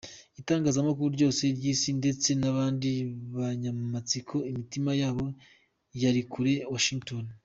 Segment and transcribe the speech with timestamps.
[0.39, 2.89] Itangazamakuru ryose ry’isi ndetse n’abandi
[3.35, 5.25] banyamatsiko imitima yabo
[6.03, 7.25] yari kuri Washington.